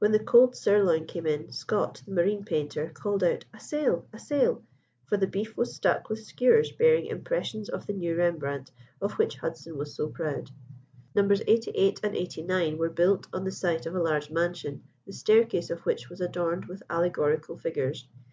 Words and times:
When 0.00 0.10
the 0.10 0.18
cold 0.18 0.56
sirloin 0.56 1.06
came 1.06 1.26
in, 1.28 1.52
Scott, 1.52 2.02
the 2.04 2.10
marine 2.10 2.42
painter, 2.44 2.88
called 2.92 3.22
out, 3.22 3.44
"A 3.54 3.60
sail, 3.60 4.04
a 4.12 4.18
sail!" 4.18 4.64
for 5.06 5.16
the 5.16 5.28
beef 5.28 5.56
was 5.56 5.76
stuck 5.76 6.08
with 6.08 6.24
skewers 6.24 6.72
bearing 6.72 7.06
impressions 7.06 7.68
of 7.68 7.86
the 7.86 7.92
new 7.92 8.16
Rembrandt, 8.16 8.72
of 9.00 9.12
which 9.12 9.36
Hudson 9.36 9.78
was 9.78 9.94
so 9.94 10.08
proud. 10.08 10.50
Nos. 11.14 11.40
88 11.46 12.00
and 12.02 12.16
89 12.16 12.78
were 12.78 12.90
built 12.90 13.28
on 13.32 13.44
the 13.44 13.52
site 13.52 13.86
of 13.86 13.94
a 13.94 14.02
large 14.02 14.28
mansion, 14.28 14.82
the 15.06 15.12
staircase 15.12 15.70
of 15.70 15.78
which 15.86 16.08
was 16.10 16.20
adorned 16.20 16.64
with 16.64 16.82
allegorical 16.90 17.56
figures. 17.56 18.08